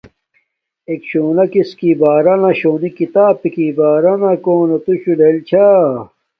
ایک 0.89 1.01
شونا 1.09 1.45
سکی 1.69 1.91
بارانا 2.01 2.49
یا 2.53 2.57
شونی 2.59 2.89
کتابی 2.99 3.49
کی 3.55 3.67
بارانا 3.77 4.27
منتا 4.29 4.41
کونو 4.45 4.77
تو 4.83 4.91
شو 5.01 5.13
لیل 5.19 5.37
چھا۔ 5.49 5.65